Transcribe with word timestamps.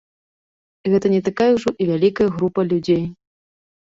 Гэта 0.93 1.11
не 1.15 1.19
такая 1.27 1.49
ўжо 1.57 1.73
і 1.85 1.87
вялікая 1.89 2.27
група 2.39 2.65
людзей. 2.71 3.03